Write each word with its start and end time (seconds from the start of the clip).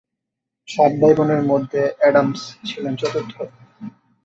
সাত 0.67 0.91
ভাইবোনের 1.01 1.41
মধ্যে 1.43 1.81
অ্যাডামস 1.99 2.41
ছিলেন 2.65 2.93
চতুর্থ। 2.95 3.33